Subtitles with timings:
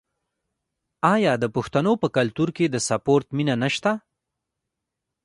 [1.13, 3.91] آیا د پښتنو په کلتور کې د سپورت مینه نشته؟